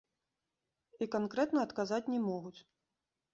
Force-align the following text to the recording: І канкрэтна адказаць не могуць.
І 1.05 1.07
канкрэтна 1.15 1.59
адказаць 1.67 2.01
не 2.15 2.21
могуць. 2.29 2.57